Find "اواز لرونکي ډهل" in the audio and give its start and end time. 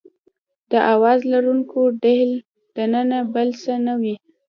0.93-2.31